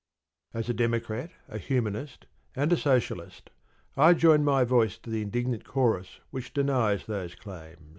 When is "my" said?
4.43-4.63